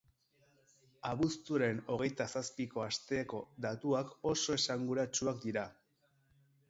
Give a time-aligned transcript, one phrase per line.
[1.09, 5.67] Abuztuaren hogeita zazpiko asteko datuak oso esanguratsuak dira.